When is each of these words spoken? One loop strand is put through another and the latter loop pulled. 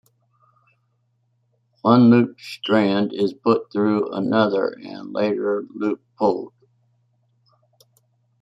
One 1.83 2.09
loop 2.09 2.39
strand 2.41 3.13
is 3.13 3.33
put 3.35 3.71
through 3.71 4.11
another 4.11 4.69
and 4.69 5.09
the 5.09 5.11
latter 5.13 5.63
loop 5.75 6.01
pulled. 6.17 6.53